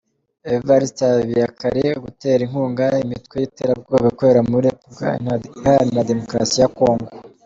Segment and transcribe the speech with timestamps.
[0.53, 5.09] Evariste Habiyakare, gutera inkunga imitwe y’iterabwoba ikorera muri Repubulika
[5.57, 7.07] iharanira Demokarasi ya Congo